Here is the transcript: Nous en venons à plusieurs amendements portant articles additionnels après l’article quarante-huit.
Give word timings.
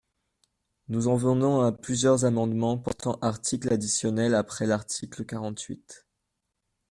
Nous 0.87 1.07
en 1.09 1.15
venons 1.15 1.61
à 1.61 1.71
plusieurs 1.71 2.25
amendements 2.25 2.75
portant 2.75 3.19
articles 3.21 3.71
additionnels 3.71 4.33
après 4.33 4.65
l’article 4.65 5.25
quarante-huit. 5.25 6.07